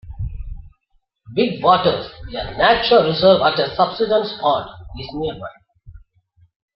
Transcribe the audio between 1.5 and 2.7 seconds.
Waters, a